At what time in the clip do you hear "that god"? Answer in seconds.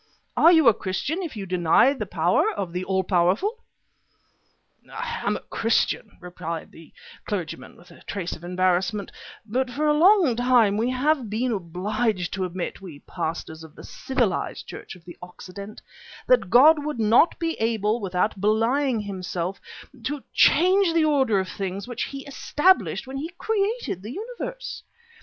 16.27-16.83